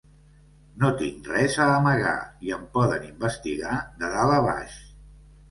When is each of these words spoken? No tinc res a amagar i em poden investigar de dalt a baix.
No 0.83 0.87
tinc 1.01 1.29
res 1.31 1.57
a 1.65 1.67
amagar 1.73 2.15
i 2.47 2.55
em 2.57 2.65
poden 2.79 3.07
investigar 3.11 3.77
de 4.01 4.11
dalt 4.17 4.37
a 4.41 4.43
baix. 4.51 4.77